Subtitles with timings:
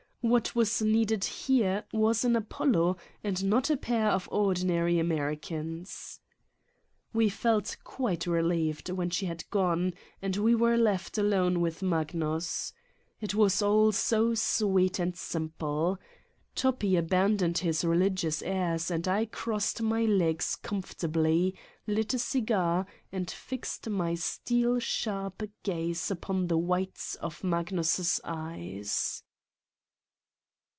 [0.23, 6.19] What was needed here was an Apollo and not a pair of ordinary Americans.
[7.11, 12.71] We felt quite relieved when she had gone and we were left alone with Magnus.
[13.19, 15.97] It was all so 39 Satan's Diary sweet and simple!
[16.53, 21.55] Toppi abandoned his religious airs and I crossed my legs comfortably,
[21.87, 29.23] lit a cigar, and fixed my steel sharp gaze upon the whites of Magnus's eyes.